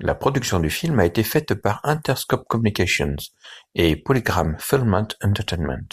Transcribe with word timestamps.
La 0.00 0.14
production 0.14 0.60
du 0.60 0.68
film 0.68 1.00
a 1.00 1.06
été 1.06 1.22
faite 1.22 1.54
par 1.54 1.80
Interscope 1.86 2.46
Communications 2.46 3.16
et 3.74 3.96
PolyGram 3.96 4.58
Filmed 4.58 5.14
Entertainment. 5.22 5.88